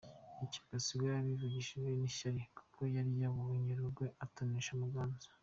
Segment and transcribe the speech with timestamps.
[0.43, 5.27] Ibyo Gasigwa yabivugishijwe n’ishyari kuko yari yabonye Rugwe atonesha Muganza.